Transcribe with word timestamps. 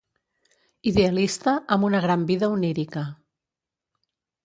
Idealista 0.91 1.55
amb 1.77 1.89
una 1.91 2.01
gran 2.09 2.27
vida 2.35 2.53
onírica. 2.57 3.07